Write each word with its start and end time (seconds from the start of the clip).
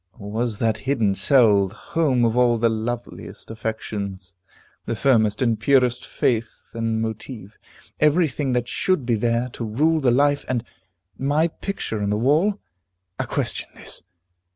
Or 0.17 0.31
was 0.31 0.57
that 0.57 0.79
hidden 0.89 1.13
cell 1.13 1.67
the 1.67 1.75
home 1.75 2.25
of 2.25 2.35
all 2.35 2.57
the 2.57 2.69
loveliest 2.69 3.51
affections, 3.51 4.33
the 4.87 4.95
firmest 4.95 5.43
and 5.43 5.59
purest 5.59 6.07
faith 6.07 6.71
and 6.73 7.03
motive, 7.03 7.59
every 7.99 8.27
thing 8.27 8.53
that 8.53 8.67
should 8.67 9.05
be 9.05 9.13
there 9.13 9.49
to 9.49 9.63
rule 9.63 9.99
the 9.99 10.09
life 10.09 10.43
and 10.47 10.63
my 11.19 11.49
picture 11.49 12.01
on 12.01 12.09
the 12.09 12.17
wall? 12.17 12.59
A 13.19 13.27
question 13.27 13.69
this. 13.75 14.01